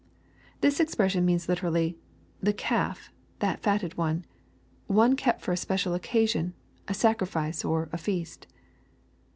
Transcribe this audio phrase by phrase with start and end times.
[0.61, 1.95] ]This expression means literally,
[2.39, 4.25] "the calf— that fatted one,"—
[4.87, 6.55] one kept for a special occasion,
[6.87, 8.47] a sacrifice or a feast.